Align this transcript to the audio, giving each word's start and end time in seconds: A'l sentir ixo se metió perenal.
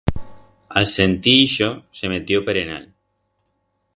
A'l 0.79 0.87
sentir 0.93 1.33
ixo 1.41 1.69
se 2.01 2.11
metió 2.15 2.43
perenal. 2.47 2.91